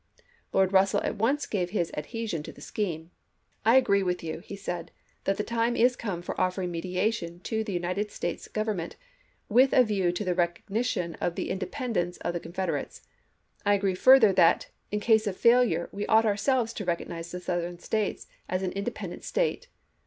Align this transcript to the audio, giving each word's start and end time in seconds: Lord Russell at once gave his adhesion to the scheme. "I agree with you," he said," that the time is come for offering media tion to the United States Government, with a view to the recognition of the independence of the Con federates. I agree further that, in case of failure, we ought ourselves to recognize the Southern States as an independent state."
Lord 0.51 0.73
Russell 0.73 1.03
at 1.03 1.17
once 1.17 1.45
gave 1.45 1.69
his 1.69 1.91
adhesion 1.95 2.41
to 2.41 2.51
the 2.51 2.59
scheme. 2.59 3.11
"I 3.63 3.75
agree 3.75 4.01
with 4.01 4.23
you," 4.23 4.39
he 4.39 4.55
said," 4.55 4.89
that 5.25 5.37
the 5.37 5.43
time 5.43 5.75
is 5.75 5.95
come 5.95 6.23
for 6.23 6.41
offering 6.41 6.71
media 6.71 7.11
tion 7.11 7.39
to 7.41 7.63
the 7.63 7.73
United 7.73 8.09
States 8.09 8.47
Government, 8.47 8.95
with 9.47 9.73
a 9.73 9.83
view 9.83 10.11
to 10.11 10.25
the 10.25 10.33
recognition 10.33 11.13
of 11.21 11.35
the 11.35 11.51
independence 11.51 12.17
of 12.17 12.33
the 12.33 12.39
Con 12.39 12.53
federates. 12.53 13.03
I 13.63 13.75
agree 13.75 13.93
further 13.93 14.33
that, 14.33 14.71
in 14.91 15.01
case 15.01 15.27
of 15.27 15.37
failure, 15.37 15.87
we 15.91 16.07
ought 16.07 16.25
ourselves 16.25 16.73
to 16.73 16.83
recognize 16.83 17.31
the 17.31 17.39
Southern 17.39 17.77
States 17.77 18.25
as 18.49 18.63
an 18.63 18.71
independent 18.71 19.23
state." 19.23 19.67